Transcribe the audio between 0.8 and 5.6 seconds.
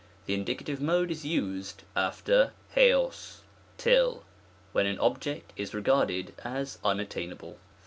Mode is used after S(og (till), when an object